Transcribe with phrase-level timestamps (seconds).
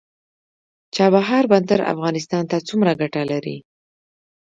[0.95, 3.57] چابهار بندر افغانستان ته څومره ګټه لري؟